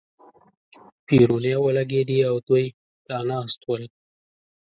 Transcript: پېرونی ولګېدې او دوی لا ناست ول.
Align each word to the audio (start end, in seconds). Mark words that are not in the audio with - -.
پېرونی 1.05 1.53
ولګېدې 1.63 2.19
او 2.29 2.35
دوی 2.47 2.65
لا 3.09 3.19
ناست 3.29 3.59
ول. 3.65 3.83